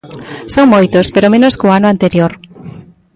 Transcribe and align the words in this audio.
Son 0.53 0.67
moitos, 0.73 1.05
pero 1.15 1.31
menos 1.33 1.53
que 1.57 1.65
o 1.67 1.73
ano 1.77 1.87
anterior. 1.93 2.31